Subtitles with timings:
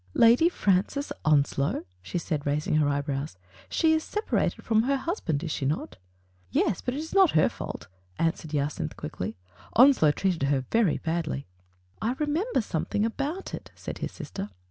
[0.15, 3.37] "Lady Francis Onslow?" she said, raising her eyebrows.
[3.69, 5.97] "She is separated from her husband, is she not?"
[6.49, 9.37] "Yes, but it is not her fault," answered Jacynth quickly.
[9.73, 11.45] "Onslow treated her very badly."
[12.01, 14.49] "I remember something about it," said his sis ter.